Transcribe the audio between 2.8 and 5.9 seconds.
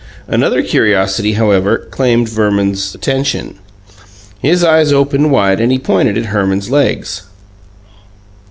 attention. His eyes opened wide, and he